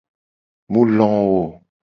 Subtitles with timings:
[0.71, 1.43] Mu lo wo.